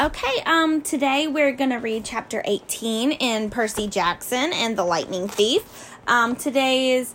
[0.00, 5.94] Okay, um, today we're gonna read chapter 18 in Percy Jackson and the Lightning Thief.
[6.06, 7.14] Um, today's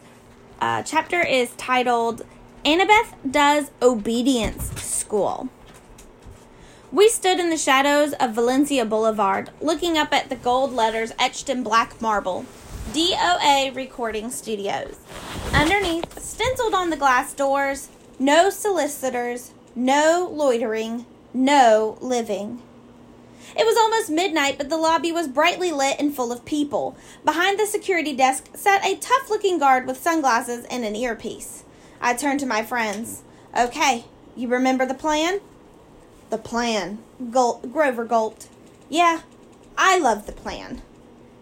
[0.61, 2.23] uh, chapter is titled
[2.63, 5.49] Annabeth Does Obedience School.
[6.91, 11.49] We stood in the shadows of Valencia Boulevard, looking up at the gold letters etched
[11.49, 12.45] in black marble
[12.93, 14.97] DOA Recording Studios.
[15.51, 17.89] Underneath, stenciled on the glass doors,
[18.19, 22.61] no solicitors, no loitering, no living.
[23.55, 26.97] It was almost midnight, but the lobby was brightly lit and full of people.
[27.23, 31.63] Behind the security desk sat a tough looking guard with sunglasses and an earpiece.
[32.01, 33.23] I turned to my friends.
[33.57, 35.39] Okay, you remember the plan?
[36.29, 36.99] The plan.
[37.31, 38.47] Gul- Grover gulped.
[38.89, 39.21] Yeah,
[39.77, 40.81] I love the plan.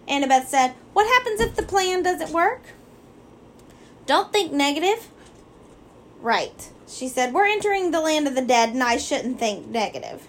[0.08, 2.62] Annabeth said, What happens if the plan doesn't work?
[4.06, 5.10] Don't think negative.
[6.22, 7.34] Right, she said.
[7.34, 10.28] We're entering the land of the dead, and I shouldn't think negative.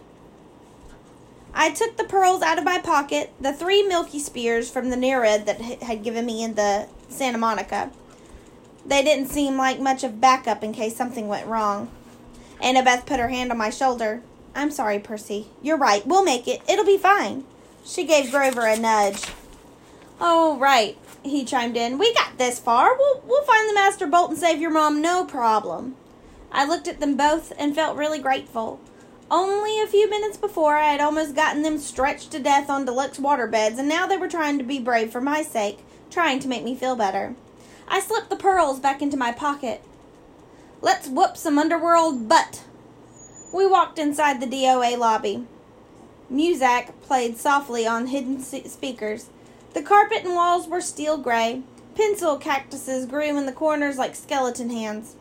[1.54, 5.46] I took the pearls out of my pocket, the three Milky Spears from the Nereid
[5.46, 7.90] that had given me in the Santa Monica.
[8.84, 11.90] They didn't seem like much of backup in case something went wrong.
[12.62, 14.22] Annabeth put her hand on my shoulder.
[14.54, 15.48] I'm sorry, Percy.
[15.62, 16.06] You're right.
[16.06, 16.62] We'll make it.
[16.68, 17.44] It'll be fine.
[17.84, 19.24] She gave Grover a nudge.
[20.20, 21.98] Oh, right, he chimed in.
[21.98, 22.96] We got this far.
[22.96, 25.94] We'll, we'll find the Master Bolt and save your mom, no problem.
[26.52, 28.80] I looked at them both and felt really grateful.
[29.30, 33.18] Only a few minutes before, I had almost gotten them stretched to death on deluxe
[33.18, 35.80] water beds, and now they were trying to be brave for my sake,
[36.10, 37.34] trying to make me feel better.
[37.88, 39.82] I slipped the pearls back into my pocket.
[40.80, 42.62] Let's whoop some underworld butt.
[43.52, 45.44] We walked inside the DOA lobby.
[46.30, 49.30] Muzak played softly on hidden speakers.
[49.74, 51.62] The carpet and walls were steel gray.
[51.94, 55.16] Pencil cactuses grew in the corners like skeleton hands.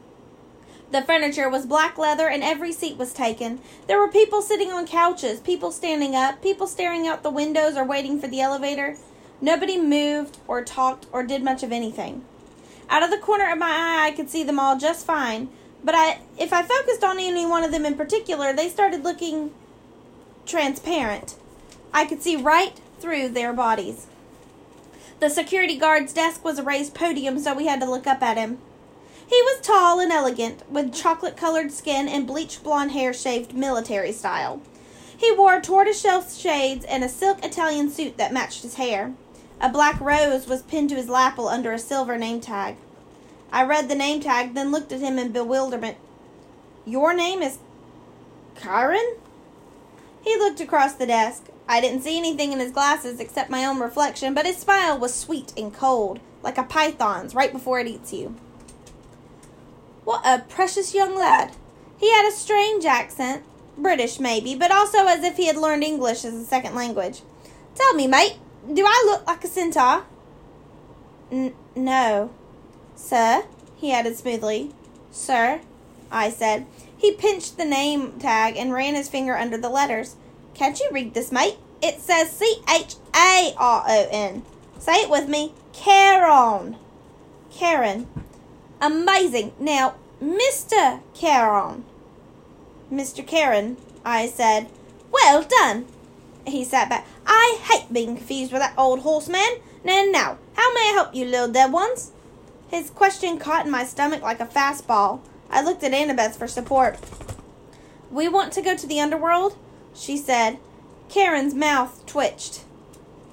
[0.92, 3.60] The furniture was black leather and every seat was taken.
[3.88, 7.84] There were people sitting on couches, people standing up, people staring out the windows or
[7.84, 8.98] waiting for the elevator.
[9.42, 12.24] Nobody moved or talked or did much of anything.
[12.90, 15.50] Out of the corner of my eye, I could see them all just fine,
[15.84, 19.52] but I, if I focused on any one of them in particular, they started looking
[20.46, 21.36] transparent.
[21.94, 24.08] I could see right through their bodies.
[25.20, 28.38] The security guard's desk was a raised podium, so we had to look up at
[28.38, 28.60] him.
[29.28, 34.12] He was tall and elegant, with chocolate colored skin and bleached blonde hair shaved military
[34.12, 34.62] style.
[35.18, 39.14] He wore tortoiseshell shades and a silk Italian suit that matched his hair.
[39.60, 42.76] A black rose was pinned to his lapel under a silver name tag.
[43.52, 45.98] I read the name tag, then looked at him in bewilderment.
[46.86, 47.60] Your name is
[48.62, 49.16] Chiron?
[50.22, 51.46] He looked across the desk.
[51.68, 55.14] I didn't see anything in his glasses except my own reflection, but his smile was
[55.14, 58.36] sweet and cold, like a python's right before it eats you.
[60.06, 61.56] What a precious young lad.
[61.98, 63.44] He had a strange accent,
[63.78, 67.22] British maybe, but also as if he had learned English as a second language.
[67.74, 68.38] Tell me, mate,
[68.72, 70.06] do I look like a centaur?
[71.32, 72.30] N- no.
[72.96, 73.46] Sir,
[73.76, 74.72] he added smoothly.
[75.12, 75.62] Sir,
[76.12, 76.66] I said.
[76.98, 80.16] He pinched the name tag and ran his finger under the letters.
[80.54, 81.58] Can't you read this, mate?
[81.82, 84.44] It says C H A R O N.
[84.80, 85.54] Say it with me.
[85.74, 86.78] Charon.
[87.52, 88.08] Karen.
[88.82, 89.54] Amazing.
[89.60, 91.02] Now, Mr.
[91.14, 91.86] Charon.
[92.92, 93.26] Mr.
[93.26, 94.68] Karen, I said.
[95.12, 95.86] Well done.
[96.46, 97.08] He sat back.
[97.26, 99.60] I hate being confused with that old horseman.
[99.84, 102.12] Now, now, how may I help you, little dead ones?
[102.70, 105.22] His question caught in my stomach like a fastball.
[105.50, 107.00] I looked at Annabeth for support.
[108.12, 109.58] We want to go to the underworld,
[109.94, 110.58] she said.
[111.10, 112.64] Charon's mouth twitched.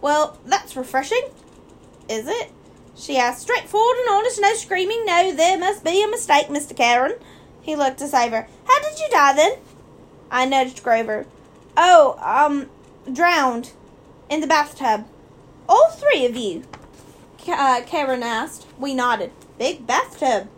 [0.00, 1.30] Well, that's refreshing.
[2.09, 2.50] Is it?
[2.94, 3.42] She asked.
[3.42, 5.04] Straightforward and honest, no screaming.
[5.04, 6.76] No, there must be a mistake, Mr.
[6.76, 7.14] Charon.
[7.60, 8.47] He looked to Saver.
[8.64, 9.53] How did you die then?
[10.30, 11.26] I nudged Grover.
[11.76, 12.69] Oh, um,
[13.12, 13.72] drowned
[14.28, 15.06] in the bathtub.
[15.69, 16.64] All three of you?
[17.47, 18.66] Uh, Charon asked.
[18.78, 19.32] We nodded.
[19.59, 20.48] Big bathtub.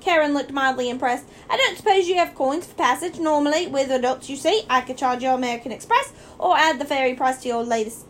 [0.00, 1.26] Charon looked mildly impressed.
[1.48, 3.18] I don't suppose you have coins for passage.
[3.18, 7.14] Normally, with adults, you see, I could charge your American Express or add the ferry
[7.14, 8.06] price to your latest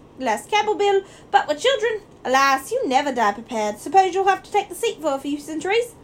[0.51, 1.03] cable bill.
[1.31, 3.79] But with children, alas, you never die prepared.
[3.79, 5.95] Suppose you'll have to take the seat for a few centuries.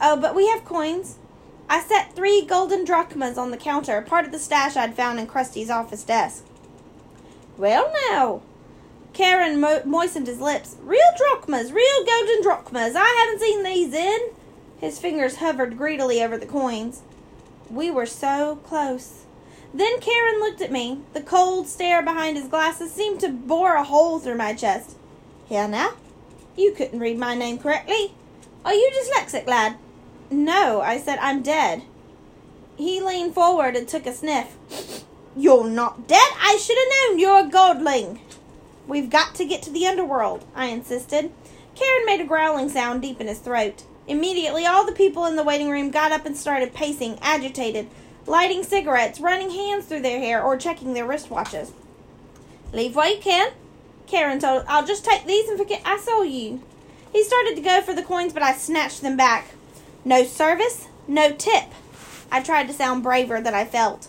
[0.00, 1.18] Oh, but we have coins.
[1.68, 5.26] I set three golden drachmas on the counter, part of the stash I'd found in
[5.26, 6.44] Crusty's office desk.
[7.56, 8.42] Well, now,
[9.14, 10.76] Charon mo- moistened his lips.
[10.82, 12.94] Real drachmas, real golden drachmas.
[12.96, 14.18] I haven't seen these in.
[14.78, 17.02] His fingers hovered greedily over the coins.
[17.70, 19.24] We were so close.
[19.74, 21.00] Then Charon looked at me.
[21.14, 24.96] The cold stare behind his glasses seemed to bore a hole through my chest.
[25.46, 25.94] Here now,
[26.56, 28.14] you couldn't read my name correctly.
[28.64, 29.76] Are you dyslexic, lad?
[30.30, 31.82] No, I said, I'm dead.
[32.76, 34.56] He leaned forward and took a sniff.
[35.36, 36.30] You're not dead.
[36.38, 38.20] I should have known you're a godling.
[38.86, 41.32] We've got to get to the underworld, I insisted.
[41.74, 43.82] Charon made a growling sound deep in his throat.
[44.06, 47.88] Immediately, all the people in the waiting room got up and started pacing, agitated,
[48.26, 51.72] lighting cigarettes, running hands through their hair, or checking their wristwatches.
[52.72, 53.52] Leave while you can,
[54.06, 54.64] Charon told.
[54.66, 56.62] I'll just take these and forget I saw you.
[57.12, 59.48] He started to go for the coins, but I snatched them back.
[60.04, 61.64] No service, no tip.
[62.30, 64.08] I tried to sound braver than I felt.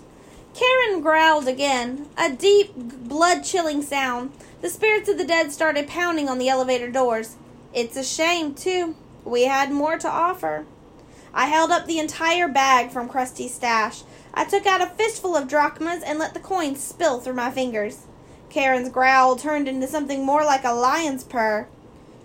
[0.53, 4.31] Charon growled again, a deep, blood chilling sound.
[4.61, 7.35] The spirits of the dead started pounding on the elevator doors.
[7.73, 8.95] It's a shame, too.
[9.23, 10.65] We had more to offer.
[11.35, 14.03] I held up the entire bag from Crusty's stash.
[14.33, 18.05] I took out a fistful of drachmas and let the coins spill through my fingers.
[18.49, 21.67] Charon's growl turned into something more like a lion's purr.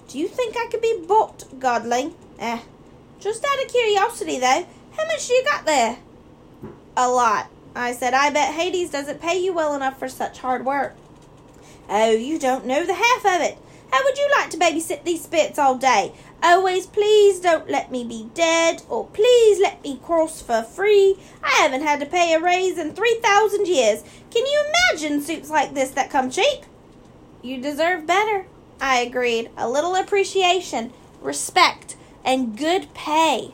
[0.06, 2.14] Do you think I could be bought, Godling?
[2.38, 2.60] Eh.
[3.18, 4.64] Just out of curiosity, though,
[4.96, 5.98] how much you got there?
[6.96, 7.48] A lot.
[7.74, 10.94] I said, I bet Hades doesn't pay you well enough for such hard work.
[11.88, 13.58] Oh, you don't know the half of it.
[13.90, 16.12] How would you like to babysit these spits all day?
[16.42, 21.16] Always, please don't let me be dead, or please let me cross for free.
[21.42, 24.02] I haven't had to pay a raise in 3,000 years.
[24.31, 26.64] Can you imagine suits like this that come cheap?
[27.42, 28.46] You deserve better,
[28.81, 29.50] I agreed.
[29.56, 33.52] A little appreciation, respect, and good pay.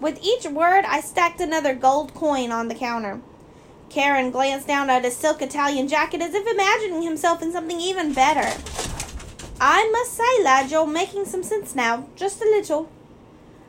[0.00, 3.20] With each word, I stacked another gold coin on the counter.
[3.88, 8.12] Charon glanced down at his silk Italian jacket as if imagining himself in something even
[8.12, 8.87] better.
[9.60, 12.88] I must say, lad, you're making some sense now, just a little.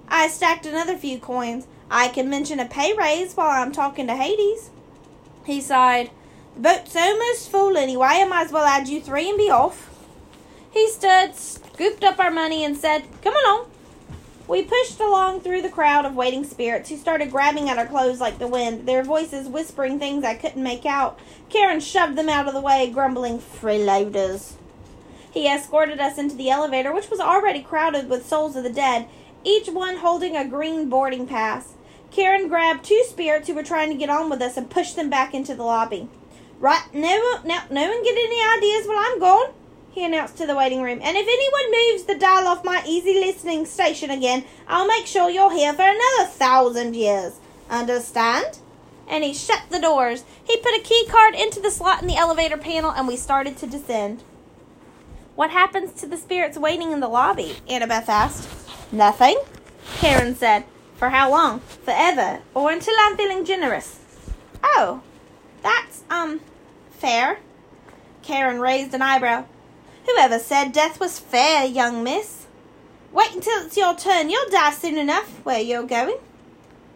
[0.07, 1.65] I stacked another few coins.
[1.89, 4.69] I can mention a pay raise while I'm talking to Hades.
[5.45, 6.11] He sighed.
[6.55, 8.07] The boat's almost full anyway.
[8.07, 9.89] I might as well add you three and be off.
[10.71, 13.71] He stood, scooped up our money, and said, Come along.
[14.47, 18.19] We pushed along through the crowd of waiting spirits who started grabbing at our clothes
[18.19, 21.19] like the wind, their voices whispering things I couldn't make out.
[21.49, 24.53] Charon shoved them out of the way, grumbling, freeloaders.
[25.31, 29.07] He escorted us into the elevator, which was already crowded with souls of the dead,
[29.43, 31.73] each one holding a green boarding pass.
[32.11, 35.09] Charon grabbed two spirits who were trying to get on with us and pushed them
[35.09, 36.09] back into the lobby.
[36.59, 39.53] Right, no, no, no one get any ideas while I'm gone
[39.91, 40.99] he announced to the waiting room.
[41.01, 45.29] And if anyone moves the dial off my easy listening station again, I'll make sure
[45.29, 47.39] you're here for another thousand years.
[47.69, 48.59] Understand?
[49.07, 50.23] And he shut the doors.
[50.43, 53.57] He put a key card into the slot in the elevator panel and we started
[53.57, 54.23] to descend.
[55.39, 57.55] What happens to the spirits waiting in the lobby?
[57.69, 58.49] Annabeth asked.
[58.91, 59.39] Nothing,
[60.01, 60.65] Charon said.
[60.97, 61.61] For how long?
[61.61, 62.41] Forever.
[62.53, 64.01] Or until I'm feeling generous.
[64.61, 65.01] Oh,
[65.63, 66.41] that's, um,
[66.91, 67.39] fair.
[68.21, 69.45] Charon raised an eyebrow.
[70.07, 72.47] Whoever said death was fair, young miss?
[73.13, 74.29] Wait until it's your turn.
[74.29, 75.45] You'll die soon enough.
[75.45, 76.17] Where you're going?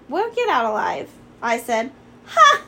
[0.09, 1.09] We'll get out alive,
[1.41, 1.93] I said.
[2.25, 2.63] Ha!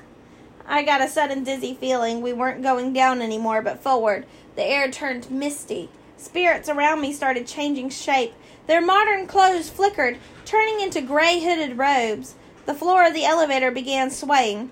[0.65, 4.25] I got a sudden dizzy feeling we weren't going down anymore, but forward.
[4.55, 5.89] The air turned misty.
[6.17, 8.33] Spirits around me started changing shape.
[8.67, 12.35] Their modern clothes flickered, turning into gray hooded robes.
[12.65, 14.71] The floor of the elevator began swaying.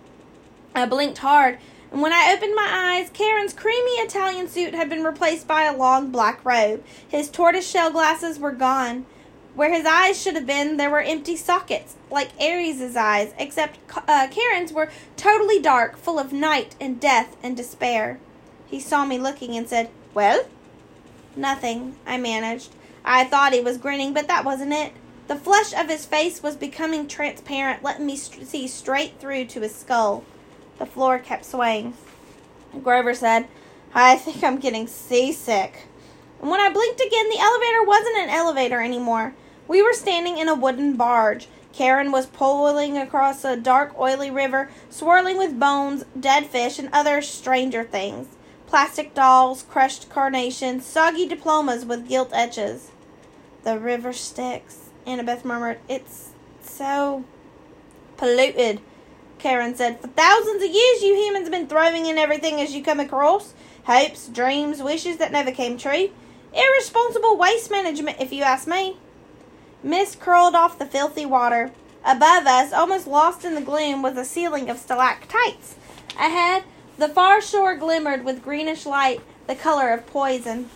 [0.73, 1.59] I blinked hard
[1.93, 5.77] and when I opened my eyes, Charon's creamy Italian suit had been replaced by a
[5.77, 6.83] long black robe.
[7.07, 9.05] His tortoiseshell glasses were gone.
[9.53, 13.77] Where his eyes should have been, there were empty sockets, like Ares's eyes, except
[14.07, 18.17] uh, Charon's were totally dark, full of night and death and despair.
[18.73, 20.47] He saw me looking and said, Well?
[21.35, 22.73] Nothing, I managed.
[23.05, 24.93] I thought he was grinning, but that wasn't it.
[25.27, 29.61] The flesh of his face was becoming transparent, letting me st- see straight through to
[29.61, 30.23] his skull.
[30.79, 31.93] The floor kept swaying.
[32.81, 33.47] Grover said,
[33.93, 35.85] I think I'm getting seasick.
[36.41, 39.35] And when I blinked again, the elevator wasn't an elevator anymore.
[39.67, 41.47] We were standing in a wooden barge.
[41.73, 47.21] Charon was pulling across a dark, oily river, swirling with bones, dead fish, and other
[47.21, 48.29] stranger things.
[48.73, 52.89] Plastic dolls, crushed carnations, soggy diplomas with gilt etches.
[53.63, 55.77] The river Styx, Annabeth murmured.
[55.87, 57.23] It's so
[58.17, 58.81] polluted.
[59.37, 59.99] Charon said.
[59.99, 63.53] For thousands of years, you humans have been throwing in everything as you come across
[63.85, 66.09] hopes, dreams, wishes that never came true.
[66.51, 68.97] Irresponsible waste management, if you ask me.
[69.83, 71.69] Mist curled off the filthy water.
[72.03, 75.75] Above us, almost lost in the gloom, was a ceiling of stalactites.
[76.19, 76.63] Ahead,
[76.97, 80.69] the far shore glimmered with greenish light, the color of poison.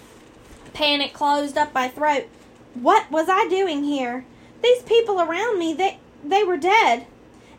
[0.74, 2.28] Panic closed up my throat.
[2.74, 4.26] What was I doing here?
[4.62, 7.06] These people around me, they they were dead.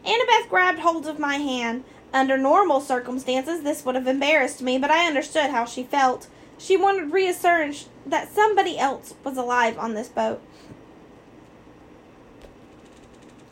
[0.05, 1.85] Annabeth grabbed hold of my hand.
[2.13, 6.27] Under normal circumstances, this would have embarrassed me, but I understood how she felt.
[6.57, 10.41] She wanted reassurance that somebody else was alive on this boat.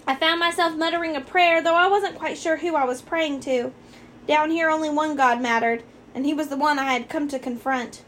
[0.06, 3.40] I found myself muttering a prayer, though I wasn't quite sure who I was praying
[3.40, 3.72] to.
[4.26, 5.82] Down here, only one God mattered,
[6.14, 8.02] and he was the one I had come to confront.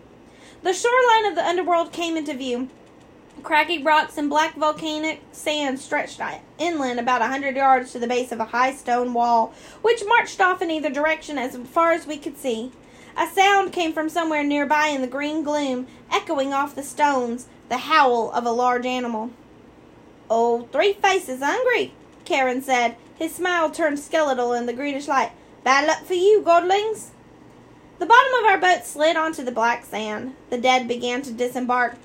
[0.63, 2.69] The shoreline of the underworld came into view.
[3.45, 6.21] Craggy rocks and black volcanic sand stretched
[6.59, 10.41] inland about a hundred yards to the base of a high stone wall, which marched
[10.41, 12.73] off in either direction as far as we could see.
[13.17, 17.79] A sound came from somewhere nearby in the green gloom, echoing off the stones, the
[17.79, 19.31] howl of a large animal.
[20.29, 21.95] Oh, Three Faces hungry,
[22.25, 22.97] Charon said.
[23.15, 25.33] His smile turned skeletal in the greenish light.
[25.69, 27.09] Bad luck for you, godlings.
[27.99, 30.35] The bottom of our boat slid onto the black sand.
[30.49, 31.97] The dead began to disembark.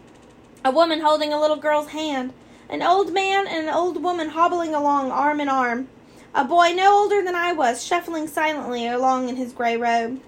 [0.65, 2.34] A woman holding a little girl's hand.
[2.67, 5.88] An old man and an old woman hobbling along arm in arm.
[6.36, 10.20] A boy no older than I was, shuffling silently along in his gray robe.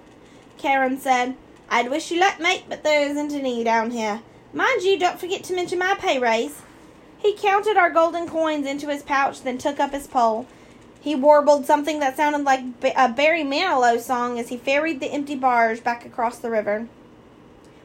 [0.56, 1.36] Charon said,
[1.68, 4.22] I'd wish you luck, mate, but there isn't any down here.
[4.54, 6.62] Mind you, don't forget to mention my pay raise.
[7.18, 10.46] He counted our golden coins into his pouch, then took up his pole.
[11.06, 12.64] He warbled something that sounded like
[12.96, 16.88] a Barry Manilow song as he ferried the empty barge back across the river.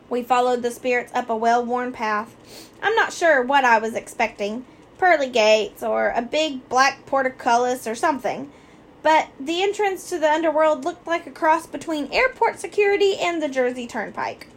[0.10, 2.36] We followed the spirits up a well worn path.
[2.82, 4.66] I'm not sure what I was expecting
[4.98, 8.52] pearly gates or a big black portcullis or something.
[9.04, 13.50] But the entrance to the underworld looked like a cross between airport security and the
[13.50, 14.48] Jersey Turnpike.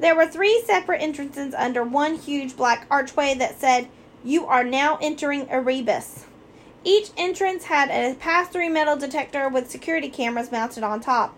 [0.00, 3.86] There were three separate entrances under one huge black archway that said,
[4.24, 6.25] You are now entering Erebus.
[6.88, 11.36] Each entrance had a pass through metal detector with security cameras mounted on top.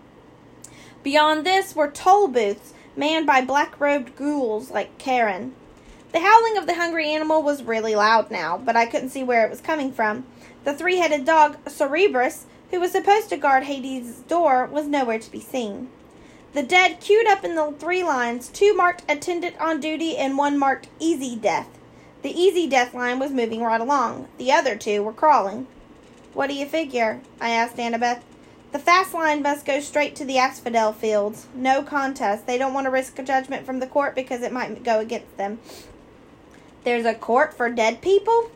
[1.01, 5.55] Beyond this were toll booths manned by black robed ghouls like Charon.
[6.11, 9.43] The howling of the hungry animal was really loud now, but I couldn't see where
[9.43, 10.27] it was coming from.
[10.65, 15.31] The three headed dog, Cerebrus, who was supposed to guard Hades' door, was nowhere to
[15.31, 15.89] be seen.
[16.53, 20.59] The dead queued up in the three lines, two marked attendant on duty and one
[20.59, 21.78] marked easy death.
[22.21, 24.27] The easy death line was moving right along.
[24.37, 25.67] The other two were crawling.
[26.33, 27.21] What do you figure?
[27.39, 28.21] I asked Annabeth.
[28.71, 31.47] The fast line must go straight to the asphodel fields.
[31.55, 32.45] No contest.
[32.45, 35.37] They don't want to risk a judgment from the court because it might go against
[35.37, 35.59] them.
[36.83, 38.51] There's a court for dead people?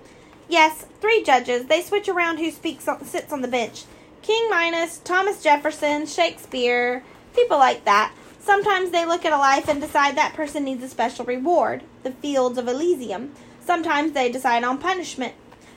[0.47, 1.65] Yes, three judges.
[1.65, 3.85] They switch around who speaks on, sits on the bench.
[4.21, 7.03] King Minos, Thomas Jefferson, Shakespeare,
[7.35, 8.13] people like that.
[8.39, 12.11] Sometimes they look at a life and decide that person needs a special reward, the
[12.11, 13.33] fields of Elysium.
[13.65, 15.33] Sometimes they decide on punishment.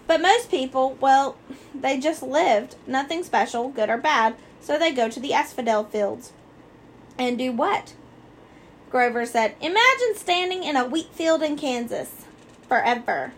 [0.07, 1.37] But most people, well,
[1.75, 2.77] they just lived.
[2.87, 6.33] Nothing special, good or bad, so they go to the asphodel fields.
[7.19, 7.95] And do what?
[8.91, 12.25] Grover said, Imagine standing in a wheat field in Kansas.
[12.69, 13.33] Forever.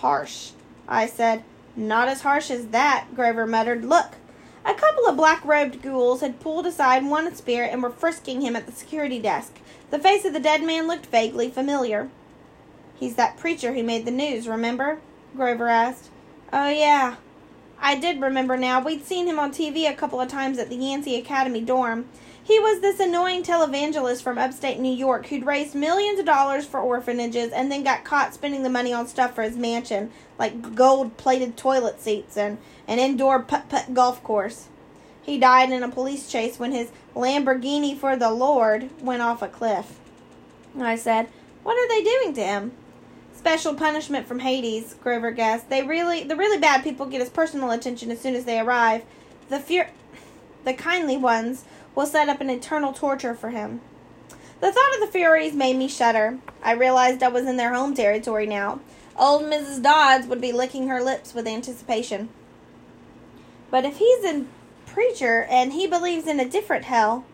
[0.00, 0.50] Harsh.
[0.88, 1.44] I said,
[1.76, 3.84] Not as harsh as that, Grover muttered.
[3.84, 4.16] Look.
[4.64, 8.54] A couple of black robed ghouls had pulled aside one spirit and were frisking him
[8.54, 9.58] at the security desk.
[9.90, 12.10] The face of the dead man looked vaguely familiar.
[13.00, 15.00] He's that preacher who made the news, remember?
[15.34, 16.10] Grover asked.
[16.52, 17.16] Oh, yeah.
[17.80, 18.84] I did remember now.
[18.84, 22.04] We'd seen him on TV a couple of times at the Yancey Academy dorm.
[22.42, 26.78] He was this annoying televangelist from upstate New York who'd raised millions of dollars for
[26.78, 31.16] orphanages and then got caught spending the money on stuff for his mansion, like gold
[31.16, 34.68] plated toilet seats and an indoor putt putt golf course.
[35.22, 39.48] He died in a police chase when his Lamborghini for the Lord went off a
[39.48, 39.98] cliff.
[40.78, 41.28] I said,
[41.62, 42.72] What are they doing to him?
[43.40, 45.70] Special punishment from Hades, Grover guessed.
[45.70, 49.02] They really the really bad people get his personal attention as soon as they arrive.
[49.48, 49.88] The fear
[50.66, 53.80] the kindly ones will set up an eternal torture for him.
[54.60, 56.38] The thought of the Furies made me shudder.
[56.62, 58.80] I realized I was in their home territory now.
[59.16, 59.82] Old Mrs.
[59.82, 62.28] Dodds would be licking her lips with anticipation.
[63.70, 64.44] But if he's a
[64.84, 67.24] preacher and he believes in a different hell,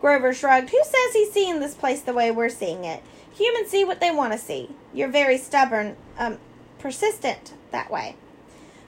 [0.00, 0.70] Grover shrugged.
[0.70, 3.04] Who says he's seeing this place the way we're seeing it?
[3.36, 4.70] Humans see what they want to see.
[4.94, 6.38] You're very stubborn, um,
[6.78, 8.16] persistent that way.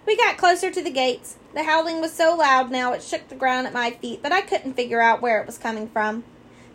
[0.06, 1.36] We got closer to the gates.
[1.52, 4.40] The howling was so loud now it shook the ground at my feet, but I
[4.40, 6.24] couldn't figure out where it was coming from.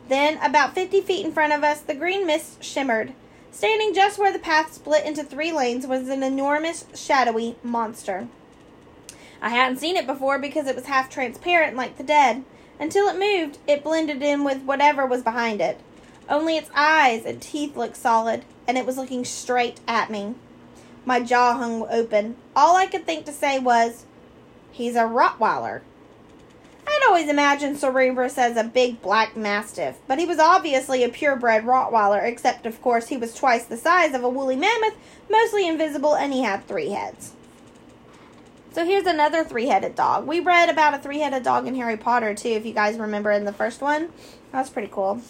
[0.08, 3.14] Then, about fifty feet in front of us, the green mist shimmered.
[3.52, 8.28] Standing just where the path split into three lanes was an enormous, shadowy monster.
[9.42, 12.44] I hadn't seen it before because it was half transparent like the dead.
[12.80, 15.80] Until it moved, it blended in with whatever was behind it.
[16.30, 20.36] Only its eyes and teeth looked solid, and it was looking straight at me.
[21.06, 22.38] My jaw hung open.
[22.56, 24.06] All I could think to say was,
[24.72, 25.82] He's a Rottweiler.
[26.88, 31.64] I'd always imagined Cerberus as a big black mastiff, but he was obviously a purebred
[31.64, 34.96] Rottweiler, except, of course, he was twice the size of a woolly mammoth,
[35.30, 37.34] mostly invisible, and he had three heads.
[38.74, 40.26] So here's another three headed dog.
[40.26, 43.32] We read about a three headed dog in Harry Potter, too, if you guys remember
[43.32, 44.10] in the first one.
[44.52, 45.22] That's pretty cool.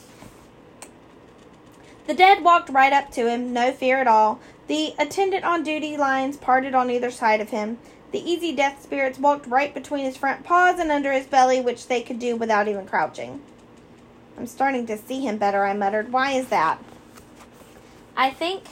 [2.06, 4.40] The dead walked right up to him, no fear at all.
[4.68, 7.78] The attendant on duty lines parted on either side of him.
[8.12, 11.88] The easy death spirits walked right between his front paws and under his belly, which
[11.88, 13.42] they could do without even crouching.
[14.38, 16.12] I'm starting to see him better, I muttered.
[16.12, 16.84] Why is that?
[18.16, 18.64] I think.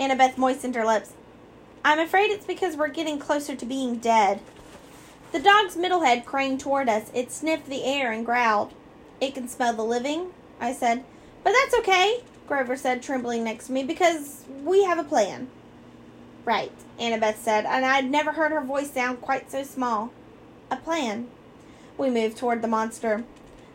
[0.00, 1.12] Annabeth moistened her lips.
[1.84, 4.40] I'm afraid it's because we're getting closer to being dead.
[5.32, 7.10] The dog's middle head craned toward us.
[7.14, 8.72] It sniffed the air and growled.
[9.20, 11.04] It can smell the living, I said.
[11.42, 15.48] But that's okay, Grover said, trembling next to me, because we have a plan.
[16.44, 20.12] Right, Annabeth said, and I'd never heard her voice sound quite so small.
[20.70, 21.28] A plan.
[21.96, 23.24] We moved toward the monster.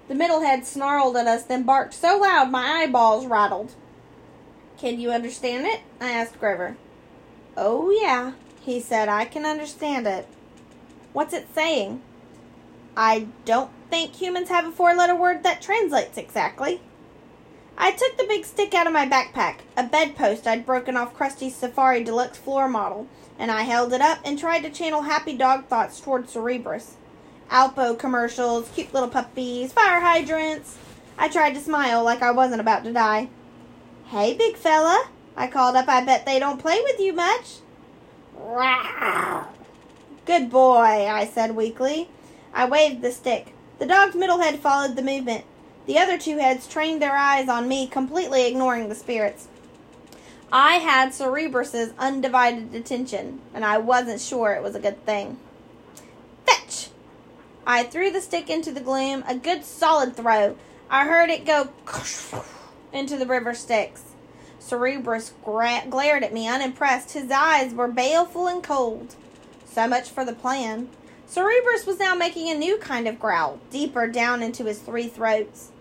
[0.08, 3.74] The middle head snarled at us, then barked so loud my eyeballs rattled.
[4.78, 5.82] Can you understand it?
[6.00, 6.78] I asked Grover.
[7.56, 9.10] Oh, yeah, he said.
[9.10, 10.28] I can understand it.
[11.14, 12.02] What's it saying?
[12.96, 16.82] I don't think humans have a four letter word that translates exactly.
[17.80, 21.56] I took the big stick out of my backpack, a bedpost I'd broken off Crusty's
[21.56, 23.08] Safari Deluxe floor model,
[23.38, 26.94] and I held it up and tried to channel happy dog thoughts toward Cerebrus.
[27.52, 30.78] Alpo commercials, cute little puppies, fire hydrants.
[31.20, 33.30] I tried to smile like I wasn't about to die.
[34.08, 35.88] Hey, big fella, I called up.
[35.88, 37.58] I bet they don't play with you much.
[40.26, 42.10] Good boy, I said weakly.
[42.54, 43.54] I waved the stick.
[43.78, 45.46] The dog's middle head followed the movement.
[45.88, 49.48] The other two heads trained their eyes on me, completely ignoring the spirits.
[50.52, 55.38] I had Cerebrus's undivided attention, and I wasn't sure it was a good thing.
[56.46, 56.90] Fetch!
[57.66, 60.58] I threw the stick into the gloom, a good solid throw.
[60.90, 61.70] I heard it go
[62.94, 64.04] into the river Styx.
[64.60, 67.14] Cerebrus gra- glared at me, unimpressed.
[67.14, 69.16] His eyes were baleful and cold.
[69.66, 70.90] So much for the plan.
[71.30, 75.72] Cerebrus was now making a new kind of growl, deeper down into his three throats.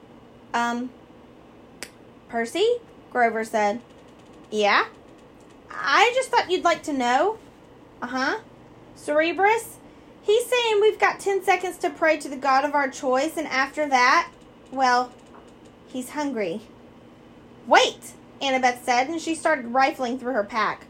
[0.56, 0.88] Um,
[2.30, 2.66] Percy?
[3.12, 3.82] Grover said.
[4.50, 4.86] Yeah?
[5.70, 7.38] I just thought you'd like to know.
[8.00, 8.38] Uh huh.
[8.96, 9.74] Cerebrus?
[10.22, 13.46] He's saying we've got 10 seconds to pray to the God of our choice, and
[13.46, 14.30] after that,
[14.72, 15.12] well,
[15.86, 16.62] he's hungry.
[17.66, 20.86] Wait, Annabeth said, and she started rifling through her pack.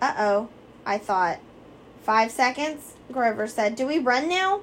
[0.00, 0.48] Uh oh,
[0.86, 1.40] I thought.
[2.02, 3.74] Five seconds, Grover said.
[3.74, 4.60] Do we run now?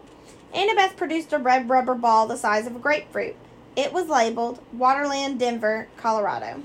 [0.54, 3.36] Annabeth produced a red rubber ball the size of a grapefruit.
[3.76, 6.64] It was labeled Waterland, Denver, Colorado.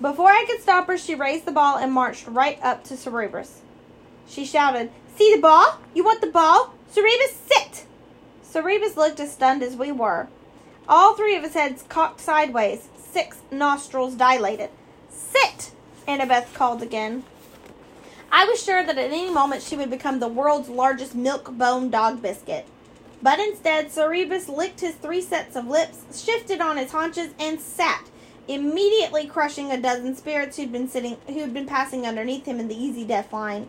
[0.00, 3.60] Before I could stop her, she raised the ball and marched right up to Cerebrus.
[4.26, 5.78] She shouted, See the ball?
[5.94, 6.74] You want the ball?
[6.90, 7.86] Cerebus, sit!
[8.42, 10.28] Cerebus looked as stunned as we were.
[10.88, 14.70] All three of his heads cocked sideways, six nostrils dilated.
[15.08, 15.72] Sit!
[16.08, 17.24] Annabeth called again.
[18.30, 21.90] I was sure that at any moment she would become the world's largest milk bone
[21.90, 22.66] dog biscuit.
[23.22, 28.10] But instead, Cerebus licked his three sets of lips, shifted on his haunches, and sat,
[28.48, 32.82] immediately crushing a dozen spirits who'd been sitting who'd been passing underneath him in the
[32.82, 33.68] easy death line.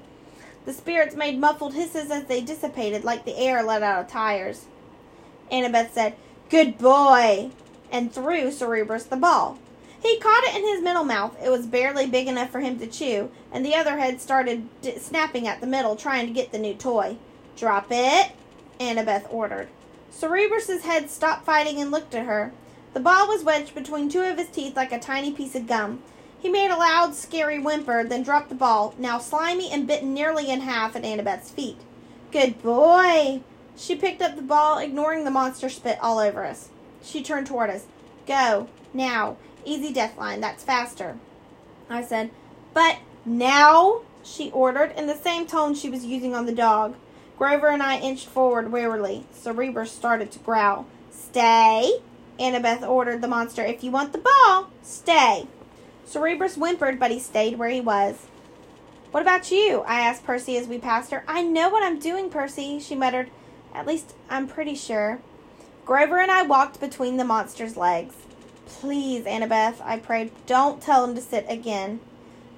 [0.65, 4.65] The spirits made muffled hisses as they dissipated, like the air let out of tires.
[5.51, 6.15] Annabeth said,
[6.49, 7.51] Good boy!
[7.91, 9.59] and threw Cerebrus the ball.
[10.01, 11.37] He caught it in his middle mouth.
[11.41, 14.97] It was barely big enough for him to chew, and the other head started d-
[14.97, 17.17] snapping at the middle, trying to get the new toy.
[17.55, 18.31] Drop it,
[18.83, 19.69] Annabeth ordered.
[20.11, 22.51] Cerebrus's head stopped fighting and looked at her.
[22.93, 26.03] The ball was wedged between two of his teeth like a tiny piece of gum.
[26.39, 30.49] He made a loud, scary whimper, then dropped the ball, now slimy and bitten nearly
[30.49, 31.77] in half at Annabeth's feet.
[32.31, 33.41] Good boy!
[33.75, 36.69] She picked up the ball, ignoring the monster spit all over us.
[37.01, 37.85] She turned toward us.
[38.27, 39.37] Go, now.
[39.65, 41.17] Easy death line, that's faster.
[41.89, 42.31] I said,
[42.73, 44.01] But now?
[44.23, 46.95] She ordered, in the same tone she was using on the dog.
[47.37, 49.25] Grover and I inched forward wearily.
[49.33, 50.85] Cerebrus started to growl.
[51.11, 51.99] Stay,
[52.39, 53.63] Annabeth ordered the monster.
[53.63, 55.47] If you want the ball, stay.
[56.07, 58.27] Cerebrus whimpered, but he stayed where he was.
[59.11, 59.83] What about you?
[59.87, 61.23] I asked Percy as we passed her.
[61.27, 63.29] I know what I'm doing, Percy, she muttered.
[63.73, 65.19] At least I'm pretty sure.
[65.85, 68.15] Grover and I walked between the monster's legs.
[68.65, 71.99] Please, Annabeth, I prayed, don't tell him to sit again.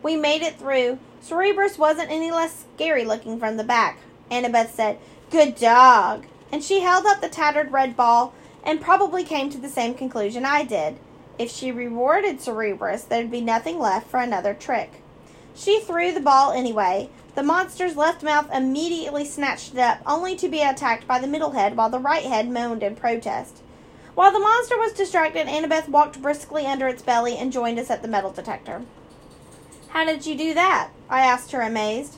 [0.03, 0.99] We made it through.
[1.21, 3.97] Cerebrus wasn't any less scary looking from the back.
[4.31, 4.97] Annabeth said,
[5.31, 6.25] Good dog.
[6.51, 8.33] And she held up the tattered red ball
[8.63, 10.97] and probably came to the same conclusion I did.
[11.37, 15.01] If she rewarded Cerebrus, there'd be nothing left for another trick.
[15.53, 17.09] She threw the ball anyway.
[17.35, 21.51] The monster's left mouth immediately snatched it up, only to be attacked by the middle
[21.51, 23.61] head while the right head moaned in protest.
[24.15, 28.01] While the monster was distracted, Annabeth walked briskly under its belly and joined us at
[28.01, 28.83] the metal detector.
[29.89, 30.91] How did you do that?
[31.09, 32.17] I asked her, amazed.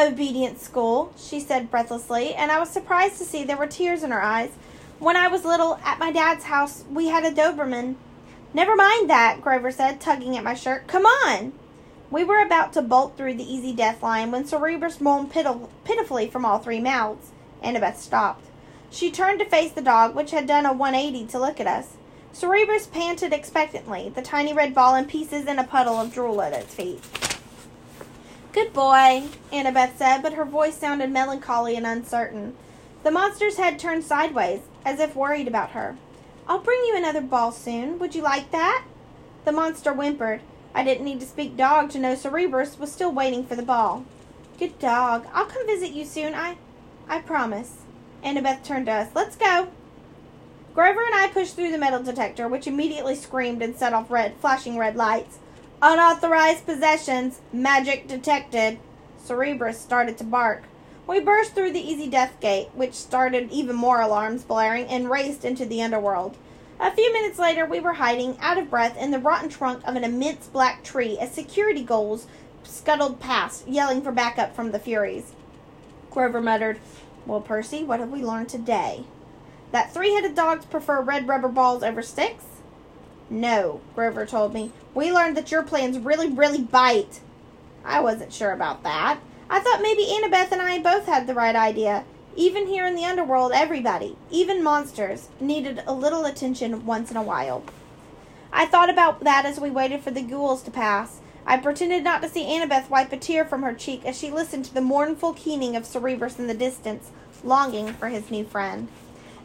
[0.00, 4.10] Obedient school, she said breathlessly, and I was surprised to see there were tears in
[4.10, 4.50] her eyes.
[4.98, 7.96] When I was little, at my dad's house, we had a Doberman.
[8.54, 10.86] Never mind that, Grover said, tugging at my shirt.
[10.86, 11.52] Come on!
[12.10, 16.28] We were about to bolt through the easy death line when Cerebrus moaned pitif- pitifully
[16.28, 17.32] from all three mouths.
[17.62, 18.46] Annabeth stopped.
[18.90, 21.96] She turned to face the dog, which had done a 180 to look at us.
[22.32, 26.52] Cerebrus panted expectantly, the tiny red ball in pieces and a puddle of drool at
[26.52, 27.27] its feet.
[28.52, 32.56] Good boy, Annabeth said, but her voice sounded melancholy and uncertain.
[33.02, 35.96] The monster's head turned sideways, as if worried about her.
[36.48, 37.98] I'll bring you another ball soon.
[37.98, 38.84] Would you like that?
[39.44, 40.40] The monster whimpered.
[40.74, 44.04] I didn't need to speak dog to know Cerebrus was still waiting for the ball.
[44.58, 45.26] Good dog.
[45.32, 46.34] I'll come visit you soon.
[46.34, 46.56] I
[47.08, 47.82] I promise.
[48.24, 49.08] Annabeth turned to us.
[49.14, 49.68] Let's go.
[50.74, 54.36] Grover and I pushed through the metal detector, which immediately screamed and set off red
[54.40, 55.38] flashing red lights.
[55.80, 57.40] Unauthorized possessions.
[57.52, 58.80] Magic detected.
[59.24, 60.64] Cerebrus started to bark.
[61.06, 65.44] We burst through the easy death gate, which started even more alarms blaring, and raced
[65.44, 66.36] into the underworld.
[66.80, 69.94] A few minutes later, we were hiding, out of breath, in the rotten trunk of
[69.94, 72.26] an immense black tree as security ghouls
[72.64, 75.32] scuttled past, yelling for backup from the Furies.
[76.10, 76.80] Grover muttered,
[77.24, 79.04] Well, Percy, what have we learned today?
[79.70, 82.44] That three headed dogs prefer red rubber balls over sticks?
[83.30, 84.72] No, Grover told me.
[84.98, 87.20] We learned that your plans really, really bite.
[87.84, 89.20] I wasn't sure about that.
[89.48, 92.02] I thought maybe Annabeth and I both had the right idea.
[92.34, 97.22] Even here in the underworld, everybody, even monsters, needed a little attention once in a
[97.22, 97.62] while.
[98.52, 101.20] I thought about that as we waited for the ghouls to pass.
[101.46, 104.64] I pretended not to see Annabeth wipe a tear from her cheek as she listened
[104.64, 107.12] to the mournful keening of Cerebrus in the distance,
[107.44, 108.88] longing for his new friend.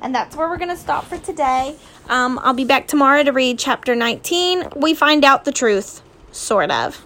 [0.03, 1.75] And that's where we're going to stop for today.
[2.09, 4.67] Um, I'll be back tomorrow to read chapter 19.
[4.75, 6.01] We find out the truth,
[6.33, 7.01] sort of.